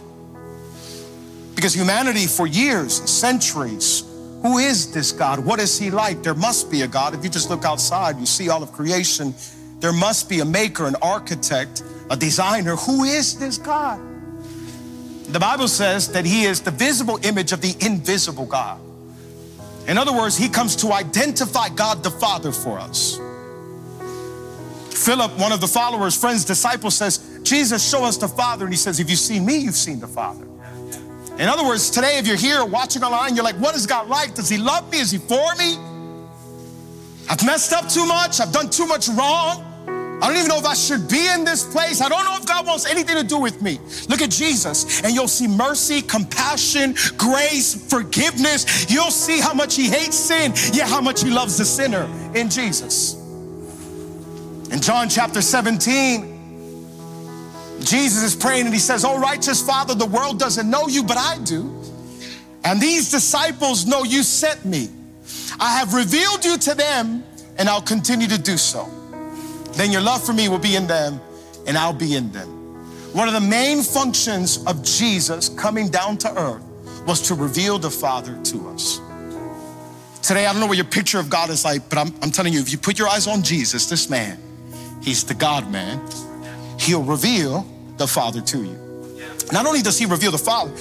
[1.55, 4.03] Because humanity, for years, centuries,
[4.41, 5.39] who is this God?
[5.39, 6.23] What is he like?
[6.23, 7.13] There must be a God.
[7.13, 9.33] If you just look outside, you see all of creation.
[9.79, 12.75] There must be a maker, an architect, a designer.
[12.75, 13.99] Who is this God?
[15.27, 18.79] The Bible says that he is the visible image of the invisible God.
[19.87, 23.17] In other words, he comes to identify God the Father for us.
[24.89, 28.65] Philip, one of the followers, friends, disciples, says, Jesus, show us the Father.
[28.65, 30.45] And he says, If you've seen me, you've seen the Father.
[31.37, 34.33] In other words, today, if you're here watching online, you're like, What is God like?
[34.35, 34.99] Does he love me?
[34.99, 35.77] Is he for me?
[37.29, 38.39] I've messed up too much.
[38.39, 39.74] I've done too much wrong.
[40.21, 41.99] I don't even know if I should be in this place.
[41.99, 43.79] I don't know if God wants anything to do with me.
[44.07, 48.89] Look at Jesus, and you'll see mercy, compassion, grace, forgiveness.
[48.89, 52.49] You'll see how much He hates sin, yet how much He loves the sinner in
[52.49, 53.15] Jesus.
[54.71, 56.31] In John chapter 17,
[57.81, 61.17] Jesus is praying and He says, Oh, righteous Father, the world doesn't know you, but
[61.17, 61.75] I do.
[62.63, 64.87] And these disciples know you sent me.
[65.59, 67.23] I have revealed you to them,
[67.57, 68.89] and I'll continue to do so
[69.75, 71.19] then your love for me will be in them
[71.67, 72.47] and I'll be in them.
[73.13, 76.63] One of the main functions of Jesus coming down to earth
[77.07, 78.99] was to reveal the Father to us.
[80.21, 82.51] Today, I don't know what your picture of God is like, but I'm, I'm telling
[82.51, 84.39] you, if you put your eyes on Jesus, this man,
[85.01, 86.01] he's the God man,
[86.79, 87.65] he'll reveal
[87.97, 88.77] the Father to you.
[89.51, 90.71] Not only does he reveal the Father,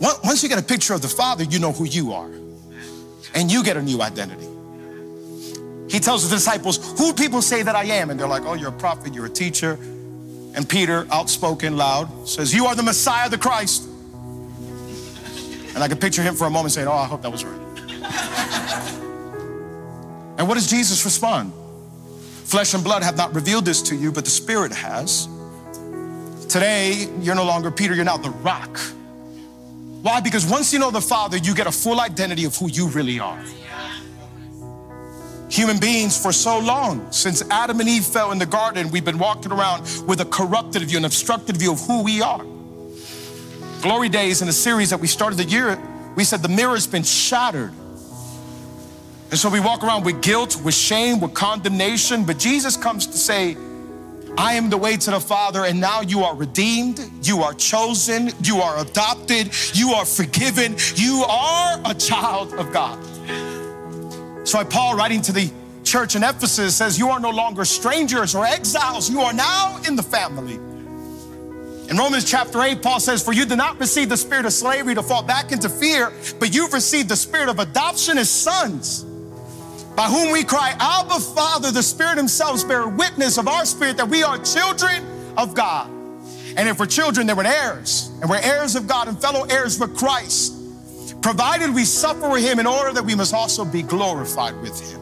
[0.00, 2.30] once you get a picture of the Father, you know who you are.
[3.34, 4.46] And you get a new identity.
[5.92, 8.08] He tells the disciples, Who people say that I am?
[8.08, 9.74] And they're like, Oh, you're a prophet, you're a teacher.
[10.54, 13.86] And Peter, outspoken, loud, says, You are the Messiah, the Christ.
[15.74, 17.60] And I can picture him for a moment saying, Oh, I hope that was right.
[20.38, 21.52] and what does Jesus respond?
[22.44, 25.28] Flesh and blood have not revealed this to you, but the Spirit has.
[26.48, 28.78] Today, you're no longer Peter, you're now the rock.
[30.00, 30.20] Why?
[30.20, 33.20] Because once you know the Father, you get a full identity of who you really
[33.20, 33.44] are
[35.52, 37.12] human beings for so long.
[37.12, 40.82] Since Adam and Eve fell in the garden, we've been walking around with a corrupted
[40.82, 42.42] view, an obstructed view of who we are.
[43.82, 45.78] Glory Days in the series that we started the year,
[46.16, 47.72] we said the mirror's been shattered.
[49.30, 52.24] And so we walk around with guilt, with shame, with condemnation.
[52.24, 53.56] But Jesus comes to say,
[54.38, 58.30] I am the way to the Father, and now you are redeemed, you are chosen,
[58.42, 62.98] you are adopted, you are forgiven, you are a child of God.
[64.52, 65.50] So why Paul, writing to the
[65.82, 69.96] church in Ephesus, says, You are no longer strangers or exiles, you are now in
[69.96, 70.56] the family.
[71.88, 74.94] In Romans chapter 8, Paul says, For you did not receive the spirit of slavery
[74.94, 79.04] to fall back into fear, but you've received the spirit of adoption as sons,
[79.96, 81.70] by whom we cry, Abba, Father.
[81.70, 85.02] The Spirit Himself bear witness of our spirit that we are children
[85.38, 85.88] of God.
[86.58, 89.80] And if we're children, then we're heirs, and we're heirs of God and fellow heirs
[89.80, 90.61] with Christ
[91.22, 95.00] provided we suffer with him in order that we must also be glorified with him.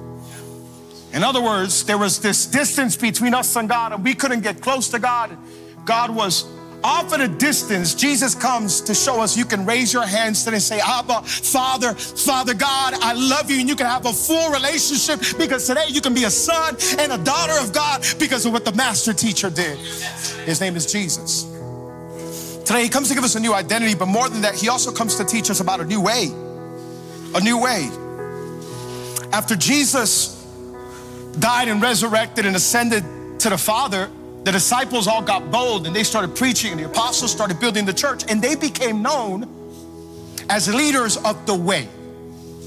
[1.12, 4.60] In other words, there was this distance between us and God, and we couldn't get
[4.60, 5.36] close to God.
[5.84, 6.44] God was
[6.84, 7.94] off at a distance.
[7.94, 12.54] Jesus comes to show us you can raise your hands and say, Abba, Father, Father
[12.54, 16.14] God, I love you, and you can have a full relationship because today you can
[16.14, 19.78] be a son and a daughter of God because of what the master teacher did.
[20.46, 21.44] His name is Jesus.
[22.64, 24.92] Today, He comes to give us a new identity, but more than that, He also
[24.92, 26.26] comes to teach us about a new way.
[27.34, 27.88] A new way.
[29.32, 30.36] After Jesus
[31.38, 33.04] died and resurrected and ascended
[33.40, 34.10] to the Father,
[34.44, 37.92] the disciples all got bold and they started preaching, and the apostles started building the
[37.92, 39.48] church, and they became known
[40.48, 41.88] as leaders of the way.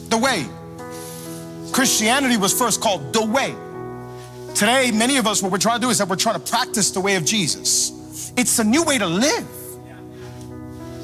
[0.10, 0.46] The way.
[1.72, 3.56] Christianity was first called the way.
[4.54, 6.92] Today, many of us, what we're trying to do is that we're trying to practice
[6.92, 8.32] the way of Jesus.
[8.38, 9.48] It's a new way to live.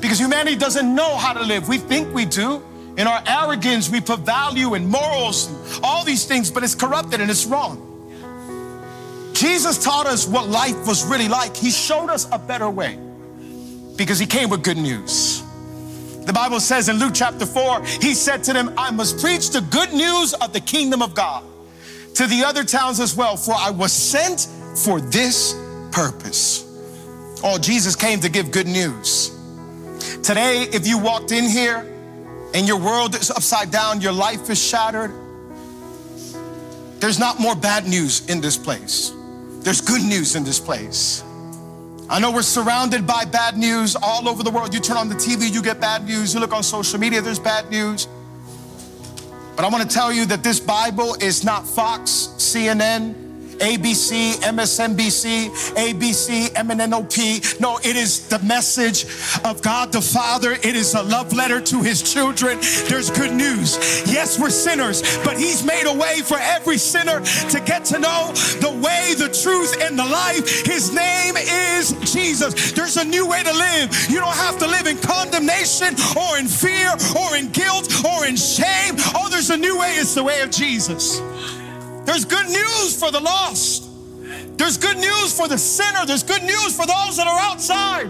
[0.01, 1.67] Because humanity doesn't know how to live.
[1.67, 2.63] We think we do.
[2.97, 7.21] In our arrogance, we put value in morals and all these things, but it's corrupted
[7.21, 7.85] and it's wrong.
[9.33, 11.55] Jesus taught us what life was really like.
[11.55, 12.99] He showed us a better way
[13.95, 15.43] because he came with good news.
[16.25, 19.61] The Bible says in Luke chapter 4, he said to them, I must preach the
[19.61, 21.43] good news of the kingdom of God
[22.15, 24.49] to the other towns as well, for I was sent
[24.83, 25.53] for this
[25.93, 26.65] purpose.
[27.43, 29.38] Oh, Jesus came to give good news.
[30.23, 31.85] Today, if you walked in here
[32.53, 35.11] and your world is upside down, your life is shattered,
[36.99, 39.13] there's not more bad news in this place.
[39.61, 41.23] There's good news in this place.
[42.09, 44.73] I know we're surrounded by bad news all over the world.
[44.73, 46.33] You turn on the TV, you get bad news.
[46.33, 48.07] You look on social media, there's bad news.
[49.55, 53.28] But I want to tell you that this Bible is not Fox, CNN,
[53.59, 57.59] ABC, MSNBC, ABC, MNNOP.
[57.59, 59.05] No, it is the message
[59.43, 60.53] of God the Father.
[60.53, 62.57] It is a love letter to his children.
[62.87, 63.77] There's good news.
[64.11, 68.31] Yes, we're sinners, but he's made a way for every sinner to get to know
[68.61, 70.65] the way, the truth, and the life.
[70.65, 72.71] His name is Jesus.
[72.71, 74.09] There's a new way to live.
[74.09, 78.35] You don't have to live in condemnation or in fear or in guilt or in
[78.35, 78.95] shame.
[79.15, 79.95] Oh, there's a new way.
[79.95, 81.19] It's the way of Jesus.
[82.09, 83.87] There's good news for the lost.
[84.57, 86.07] There's good news for the sinner.
[86.07, 88.05] There's good news for those that are outside.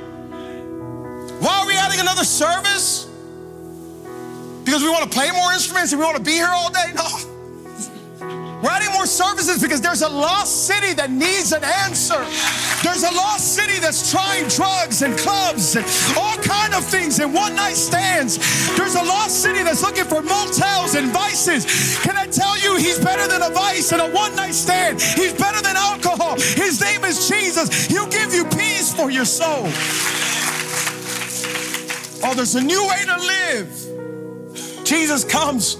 [1.42, 3.10] Why are we adding another service?
[4.64, 6.94] Because we want to play more instruments and we want to be here all day?
[6.96, 7.39] No.
[8.62, 12.20] We're adding more services because there's a lost city that needs an answer.
[12.84, 15.86] There's a lost city that's trying drugs and clubs and
[16.18, 18.38] all kind of things and one night stands.
[18.76, 21.98] There's a lost city that's looking for motels and vices.
[22.00, 25.02] Can I tell you, he's better than a vice and a one night stand.
[25.02, 26.36] He's better than alcohol.
[26.36, 27.88] His name is Jesus.
[27.88, 29.72] He'll give you peace for your soul.
[32.22, 34.86] Oh, there's a new way to live.
[34.86, 35.78] Jesus comes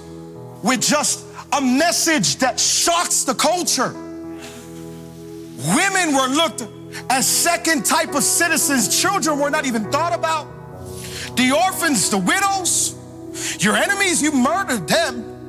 [0.62, 3.92] with just a message that shocks the culture.
[5.74, 6.66] Women were looked
[7.10, 9.00] as second type of citizens.
[9.00, 10.46] Children were not even thought about.
[11.36, 12.96] The orphans, the widows,
[13.62, 15.39] your enemies, you murdered them.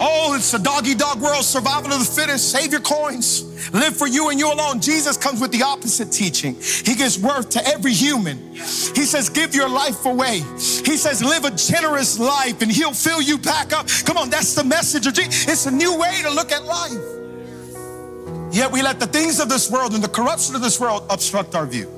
[0.00, 4.06] Oh, it's a doggy dog world, survival of the fittest, save your coins, live for
[4.06, 4.80] you and you alone.
[4.80, 6.54] Jesus comes with the opposite teaching.
[6.54, 8.54] He gives worth to every human.
[8.54, 10.42] He says, give your life away.
[10.54, 13.88] He says, live a generous life and he'll fill you back up.
[14.04, 15.48] Come on, that's the message of Jesus.
[15.48, 18.52] It's a new way to look at life.
[18.52, 21.54] Yet we let the things of this world and the corruption of this world obstruct
[21.54, 21.88] our view.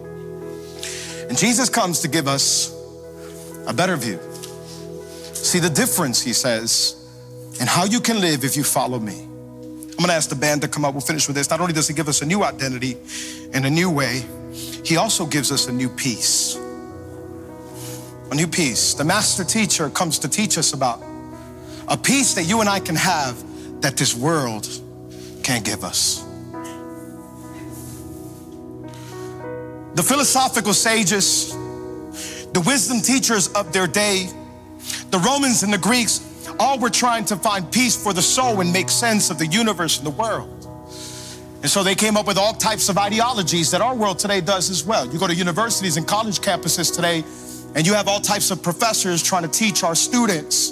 [1.29, 2.75] And Jesus comes to give us
[3.67, 4.19] a better view.
[5.35, 6.97] See the difference, he says,
[7.61, 9.21] and how you can live if you follow me.
[9.21, 10.95] I'm gonna ask the band to come up.
[10.95, 11.51] We'll finish with this.
[11.51, 12.97] Not only does he give us a new identity
[13.53, 14.25] and a new way,
[14.83, 16.57] he also gives us a new peace.
[18.31, 18.95] A new peace.
[18.95, 21.03] The master teacher comes to teach us about
[21.87, 23.37] a peace that you and I can have
[23.83, 24.67] that this world
[25.43, 26.25] can't give us.
[29.97, 31.53] The philosophical sages,
[32.53, 34.31] the wisdom teachers of their day,
[35.11, 38.73] the Romans and the Greeks all were trying to find peace for the soul and
[38.73, 40.57] make sense of the universe and the world.
[41.63, 44.71] And so they came up with all types of ideologies that our world today does
[44.71, 45.07] as well.
[45.07, 47.23] You go to universities and college campuses today,
[47.75, 50.71] and you have all types of professors trying to teach our students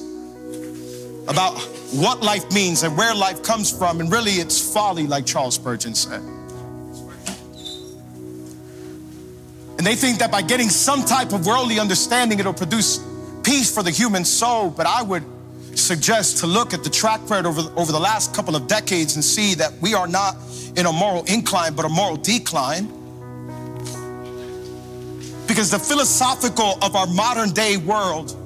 [1.29, 1.59] about
[1.93, 4.01] what life means and where life comes from.
[4.01, 6.23] And really, it's folly, like Charles Spurgeon said.
[9.77, 12.99] And they think that by getting some type of worldly understanding, it'll produce
[13.45, 14.71] peace for the human soul.
[14.71, 15.23] But I would
[15.79, 19.25] suggest to look at the track record over, over the last couple of decades and
[19.25, 20.37] see that we are not
[20.77, 22.87] in a moral incline, but a moral decline.
[25.47, 28.37] Because the philosophical of our modern day world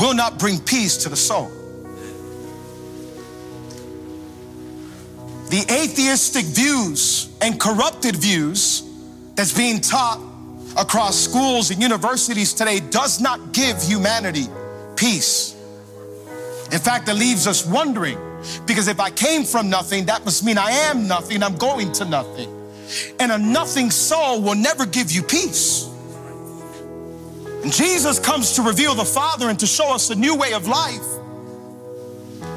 [0.00, 1.48] will not bring peace to the soul.
[5.48, 8.82] The atheistic views and corrupted views
[9.34, 10.20] that's being taught
[10.76, 14.46] across schools and universities today does not give humanity
[14.96, 15.55] peace.
[16.72, 18.18] In fact, it leaves us wondering
[18.66, 22.04] because if I came from nothing, that must mean I am nothing, I'm going to
[22.04, 22.52] nothing.
[23.18, 25.88] And a nothing soul will never give you peace.
[27.62, 30.68] And Jesus comes to reveal the Father and to show us a new way of
[30.68, 31.02] life.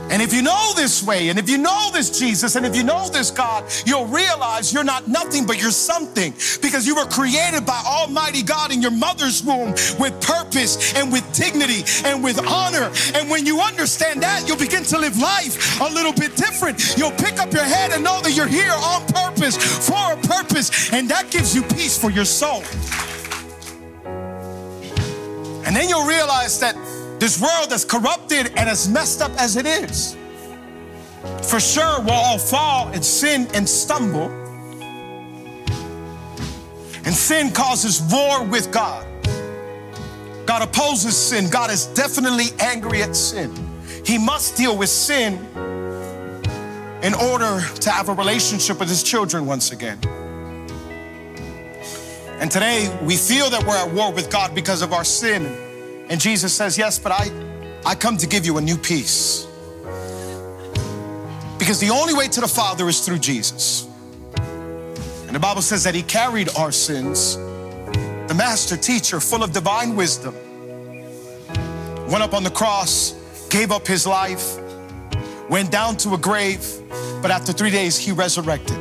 [0.10, 2.84] And if you know this way, and if you know this Jesus, and if you
[2.84, 7.66] know this God, you'll realize you're not nothing, but you're something because you were created
[7.66, 12.92] by Almighty God in your mother's womb with purpose and with dignity and with honor.
[13.14, 16.98] And when you understand that, you'll begin to live life a little bit different.
[16.98, 19.58] You'll pick up your head and know that you're here on purpose
[19.88, 22.64] for a purpose, and that gives you peace for your soul.
[25.66, 26.76] And then you'll realize that
[27.20, 30.16] this world as corrupted and as messed up as it is,
[31.44, 34.30] for sure we'll all fall and sin and stumble.
[37.06, 39.06] And sin causes war with God.
[40.46, 41.50] God opposes sin.
[41.50, 43.54] God is definitely angry at sin.
[44.06, 45.34] He must deal with sin
[47.04, 50.00] in order to have a relationship with his children once again.
[52.40, 55.69] And today we feel that we're at war with God because of our sin.
[56.10, 57.32] And Jesus says, Yes, but I,
[57.86, 59.46] I come to give you a new peace.
[61.60, 63.88] Because the only way to the Father is through Jesus.
[65.28, 67.36] And the Bible says that He carried our sins.
[67.36, 70.34] The master teacher, full of divine wisdom,
[72.10, 73.14] went up on the cross,
[73.50, 74.58] gave up His life,
[75.48, 76.66] went down to a grave,
[77.22, 78.78] but after three days, He resurrected.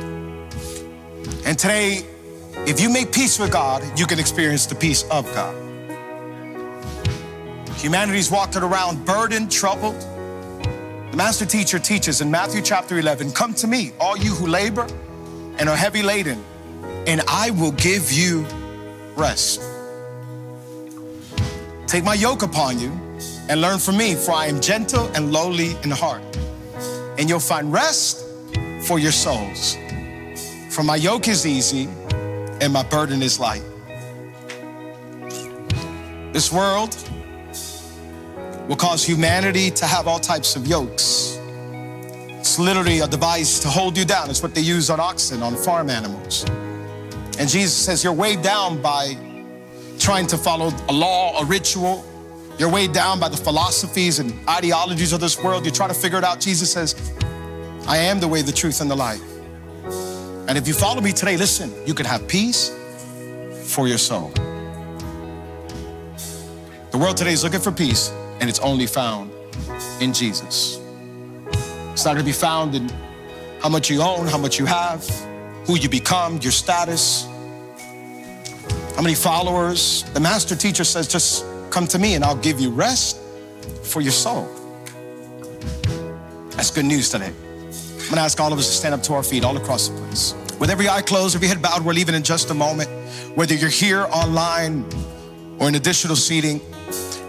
[1.45, 2.05] And today,
[2.65, 5.68] if you make peace with God, you can experience the peace of God.
[7.79, 9.95] Humanity's walking around burdened, troubled.
[10.01, 14.85] The master teacher teaches in Matthew chapter 11 Come to me, all you who labor
[15.57, 16.43] and are heavy laden,
[17.07, 18.45] and I will give you
[19.15, 19.61] rest.
[21.87, 22.91] Take my yoke upon you
[23.47, 26.21] and learn from me, for I am gentle and lowly in heart,
[27.17, 28.25] and you'll find rest
[28.81, 29.77] for your souls.
[30.69, 31.87] For my yoke is easy
[32.59, 33.63] and my burden is light.
[36.33, 36.97] This world
[38.69, 41.39] will cause humanity to have all types of yokes.
[42.39, 44.29] It's literally a device to hold you down.
[44.29, 46.45] It's what they use on oxen, on farm animals.
[47.39, 49.17] And Jesus says, You're weighed down by
[49.97, 52.05] trying to follow a law, a ritual.
[52.59, 55.65] You're weighed down by the philosophies and ideologies of this world.
[55.65, 56.39] You try to figure it out.
[56.39, 56.95] Jesus says,
[57.87, 59.21] I am the way, the truth, and the life.
[60.47, 62.69] And if you follow me today, listen, you can have peace
[63.63, 64.29] for your soul.
[66.91, 69.31] The world today is looking for peace, and it's only found
[69.99, 70.79] in Jesus.
[71.91, 72.89] It's not gonna be found in
[73.61, 75.07] how much you own, how much you have,
[75.65, 77.27] who you become, your status,
[78.95, 80.03] how many followers.
[80.13, 83.19] The master teacher says, just come to me and I'll give you rest
[83.83, 84.47] for your soul.
[86.51, 87.33] That's good news today.
[88.03, 89.97] I'm gonna ask all of us to stand up to our feet all across the
[89.97, 90.33] place.
[90.59, 92.89] With every eye closed, every head bowed, we're leaving in just a moment.
[93.35, 94.83] Whether you're here online
[95.59, 96.59] or in additional seating,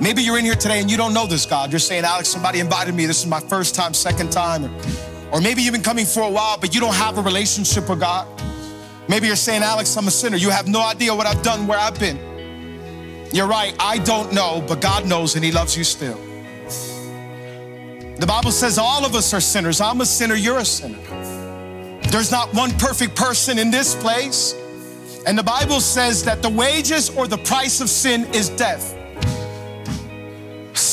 [0.01, 1.70] maybe you're in here today and you don't know this God.
[1.70, 3.07] You're saying, Alex, somebody invited me.
[3.07, 4.64] This is my first time, second time.
[5.32, 8.01] Or, maybe you've been coming for a while, but you don't have a relationship with
[8.01, 8.26] God.
[9.09, 10.36] Maybe you're saying, Alex, I'm a sinner.
[10.36, 12.18] You have no idea what I've done, where I've been.
[13.32, 16.18] You're right, I don't know, but God knows and He loves you still.
[18.18, 19.80] The Bible says all of us are sinners.
[19.80, 20.98] I'm a sinner, you're a sinner.
[22.11, 24.55] There's not one perfect person in this place.
[25.26, 28.96] And the Bible says that the wages or the price of sin is death.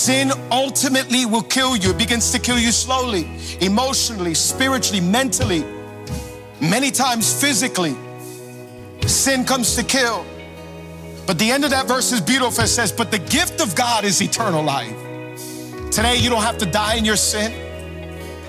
[0.07, 1.89] Sin ultimately will kill you.
[1.89, 3.29] It begins to kill you slowly,
[3.59, 5.65] emotionally, spiritually, mentally,
[6.61, 7.93] many times physically.
[9.05, 10.25] Sin comes to kill.
[11.25, 12.63] But the end of that verse is beautiful.
[12.63, 14.95] It says, But the gift of God is eternal life.
[15.91, 17.51] Today, you don't have to die in your sin.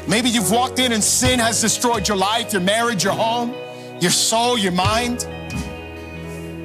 [0.06, 3.52] Maybe you've walked in and sin has destroyed your life, your marriage, your home,
[4.00, 5.26] your soul, your mind.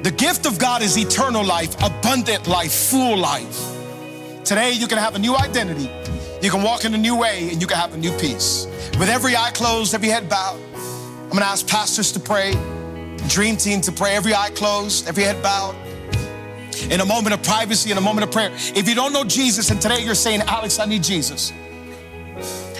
[0.04, 3.73] The gift of God is eternal life, abundant life, full life.
[4.44, 5.90] Today, you can have a new identity.
[6.42, 8.66] You can walk in a new way and you can have a new peace.
[8.98, 12.52] With every eye closed, every head bowed, I'm gonna ask pastors to pray,
[13.26, 15.74] dream team to pray, every eye closed, every head bowed.
[16.90, 18.50] In a moment of privacy, in a moment of prayer.
[18.52, 21.50] If you don't know Jesus and today you're saying, Alex, I need Jesus.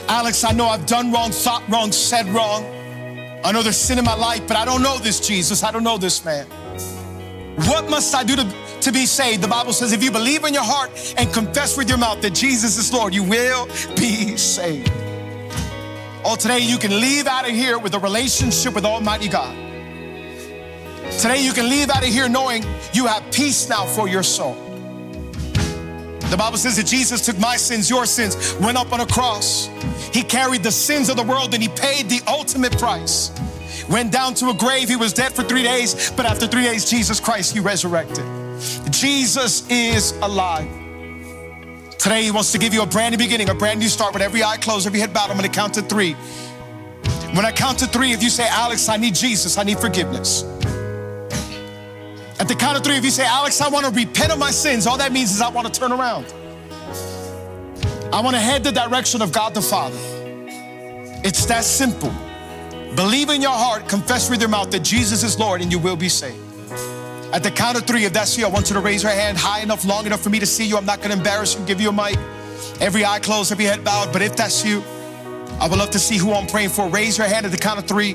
[0.07, 2.67] Alex, I know I've done wrong, thought wrong, said wrong.
[3.43, 5.63] I know there's sin in my life, but I don't know this Jesus.
[5.63, 6.47] I don't know this man.
[7.57, 8.45] What must I do to,
[8.85, 9.43] to be saved?
[9.43, 12.35] The Bible says if you believe in your heart and confess with your mouth that
[12.35, 13.67] Jesus is Lord, you will
[13.97, 14.93] be saved.
[16.25, 19.55] Oh, today you can leave out of here with a relationship with Almighty God.
[21.19, 22.63] Today you can leave out of here knowing
[22.93, 24.55] you have peace now for your soul.
[26.31, 29.69] The Bible says that Jesus took my sins, your sins, went up on a cross.
[30.13, 33.31] He carried the sins of the world and he paid the ultimate price.
[33.89, 36.89] Went down to a grave, he was dead for three days, but after three days,
[36.91, 38.44] Jesus Christ, he resurrected.
[38.91, 40.69] Jesus is alive.
[41.99, 44.23] Today, he wants to give you a brand new beginning, a brand new start with
[44.23, 45.31] every eye closed, every head bowed.
[45.31, 46.15] I'm gonna count to three.
[47.35, 50.45] When I count to three, if you say, Alex, I need Jesus, I need forgiveness.
[52.39, 54.51] At the count of three, if you say, Alex, I want to repent of my
[54.51, 56.33] sins, all that means is I want to turn around.
[58.13, 59.99] I want to head the direction of God the Father.
[61.25, 62.15] It's that simple.
[62.95, 65.97] Believe in your heart, confess with your mouth that Jesus is Lord, and you will
[65.97, 66.44] be saved.
[67.35, 69.37] At the count of three, if that's you, I want you to raise your hand
[69.37, 70.77] high enough, long enough for me to see you.
[70.77, 72.17] I'm not going to embarrass you, give you a mic.
[72.81, 74.13] Every eye closed, every head bowed.
[74.13, 74.85] But if that's you,
[75.59, 76.89] I would love to see who I'm praying for.
[76.89, 78.15] Raise your hand at the count of three.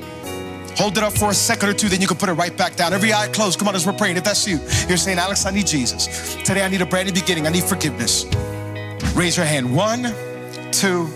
[0.76, 2.76] Hold it up for a second or two, then you can put it right back
[2.76, 2.94] down.
[2.94, 3.58] Every eye closed.
[3.58, 4.16] Come on, as we're praying.
[4.16, 4.58] If that's you,
[4.88, 6.36] you're saying, Alex, I need Jesus.
[6.36, 7.46] Today I need a brand new beginning.
[7.46, 8.24] I need forgiveness.
[9.14, 9.76] Raise your hand.
[9.76, 10.14] One,
[10.72, 11.08] two,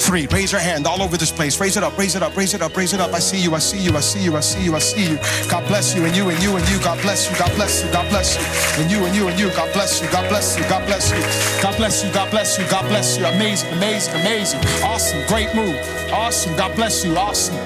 [0.00, 0.26] three.
[0.28, 1.60] Raise your hand all over this place.
[1.60, 3.12] Raise it up, raise it up, raise it up, raise it up.
[3.12, 5.18] I see you, I see you, I see you, I see you, I see you.
[5.48, 6.78] God bless you, and you, and you, and you.
[6.80, 8.82] God bless you, God bless you, God bless you.
[8.82, 9.48] And you, and you, and you.
[9.50, 11.62] God bless you, God bless you, God bless you.
[11.62, 13.26] God bless you, God bless you, God bless you.
[13.26, 14.60] Amazing, amazing, amazing.
[14.82, 15.76] Awesome, great move.
[16.12, 17.56] Awesome, God bless you, awesome.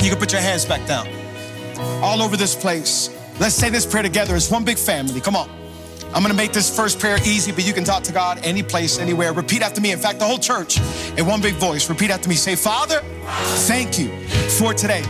[0.00, 1.08] You can put your hands back down.
[2.02, 3.10] All over this place.
[3.38, 4.36] Let's say this prayer together.
[4.36, 5.20] It's one big family.
[5.20, 5.59] Come on.
[6.12, 8.98] I'm gonna make this first prayer easy, but you can talk to God any place,
[8.98, 9.32] anywhere.
[9.32, 9.92] Repeat after me.
[9.92, 10.80] In fact, the whole church
[11.16, 11.88] in one big voice.
[11.88, 12.34] Repeat after me.
[12.34, 13.00] Say, Father,
[13.68, 14.08] thank you
[14.58, 15.02] for today.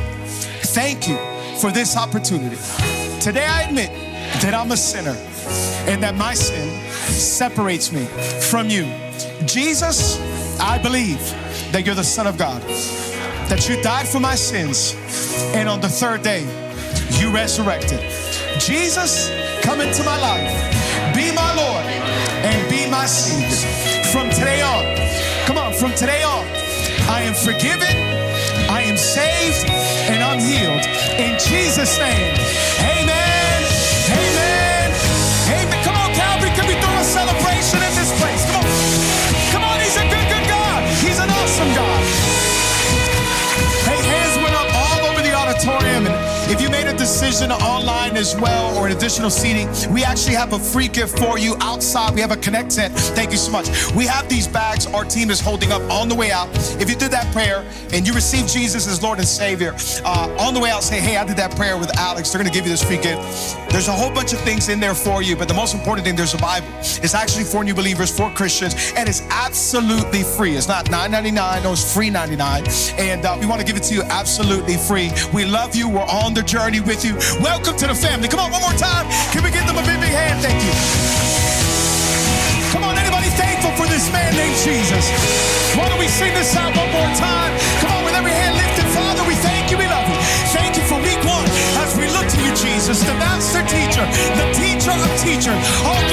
[0.75, 1.17] Thank you
[1.59, 2.59] for this opportunity.
[3.19, 3.91] Today I admit
[4.43, 5.17] that I'm a sinner
[5.89, 8.05] and that my sin separates me
[8.51, 8.85] from you.
[9.47, 10.21] Jesus,
[10.61, 11.19] I believe
[11.73, 12.61] that you're the Son of God,
[13.49, 14.95] that you died for my sins,
[15.55, 16.43] and on the third day,
[17.19, 18.01] you resurrected.
[18.61, 19.31] Jesus,
[19.63, 20.80] come into my life
[21.21, 21.85] be my Lord
[22.49, 23.61] and be my Savior.
[24.11, 24.85] From today on,
[25.47, 26.47] come on, from today on,
[27.13, 27.95] I am forgiven,
[28.73, 29.69] I am saved,
[30.09, 30.81] and I'm healed.
[31.21, 32.33] In Jesus' name,
[47.11, 51.41] decision online as well or an additional seating, we actually have a free gift for
[51.41, 52.15] you outside.
[52.15, 52.95] We have a Connect tent.
[53.19, 53.67] Thank you so much.
[53.97, 56.49] We have these bags our team is holding up on the way out.
[56.81, 60.55] If you did that prayer and you received Jesus as Lord and Savior, uh, on
[60.55, 62.31] the way out, say, hey, I did that prayer with Alex.
[62.31, 63.21] They're going to give you this free gift.
[63.71, 66.15] There's a whole bunch of things in there for you, but the most important thing,
[66.15, 66.69] there's a Bible.
[66.79, 70.55] It's actually for new believers, for Christians, and it's absolutely free.
[70.55, 72.65] It's not $9.99, no, it's free 99
[72.99, 75.11] And uh, we want to give it to you absolutely free.
[75.35, 75.89] We love you.
[75.89, 77.17] We're on the journey with you.
[77.41, 78.29] Welcome to the family.
[78.29, 79.09] Come on, one more time.
[79.33, 80.41] Can we give them a big, big hand?
[80.45, 80.75] Thank you.
[82.73, 85.09] Come on, anybody thankful for this man named Jesus?
[85.77, 87.53] Why don't we sing this out one more time?
[87.81, 90.19] Come on, with every hand lifted, Father, we thank you, we love you.
[90.53, 91.47] Thank you for week one
[91.81, 94.05] as we look to you, Jesus, the master teacher,
[94.37, 95.57] the teacher of teachers.
[95.87, 96.05] All